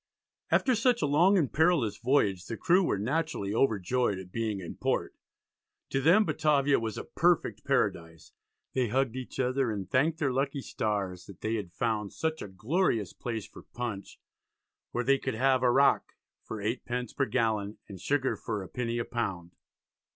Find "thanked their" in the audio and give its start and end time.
9.87-10.33